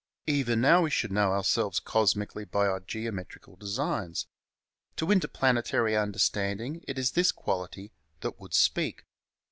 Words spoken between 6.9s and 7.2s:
is